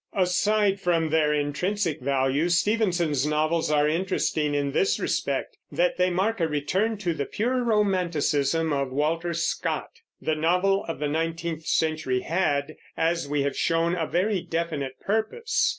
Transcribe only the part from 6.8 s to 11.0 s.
to the pure romanticism of Walter Scott. The novel of